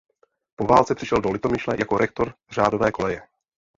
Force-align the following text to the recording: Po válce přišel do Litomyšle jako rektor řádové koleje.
Po 0.55 0.65
válce 0.67 0.95
přišel 0.95 1.21
do 1.21 1.31
Litomyšle 1.31 1.75
jako 1.79 1.97
rektor 1.97 2.33
řádové 2.51 2.91
koleje. 2.91 3.27